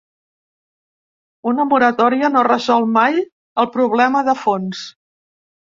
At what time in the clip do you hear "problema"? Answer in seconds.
3.79-4.29